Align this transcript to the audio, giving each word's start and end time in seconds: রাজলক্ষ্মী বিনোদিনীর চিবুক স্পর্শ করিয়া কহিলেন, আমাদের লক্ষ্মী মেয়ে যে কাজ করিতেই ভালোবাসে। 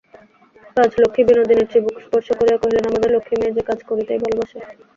রাজলক্ষ্মী 0.77 1.23
বিনোদিনীর 1.27 1.69
চিবুক 1.71 1.95
স্পর্শ 2.05 2.27
করিয়া 2.39 2.57
কহিলেন, 2.57 2.83
আমাদের 2.85 3.13
লক্ষ্মী 3.13 3.35
মেয়ে 3.39 3.55
যে 3.57 3.63
কাজ 3.69 3.79
করিতেই 3.89 4.21
ভালোবাসে। 4.23 4.59